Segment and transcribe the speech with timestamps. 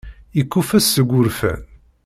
[0.37, 1.61] Yekkuffet seg wurfan.